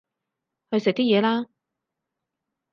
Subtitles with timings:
[0.71, 1.45] 去食啲嘢啦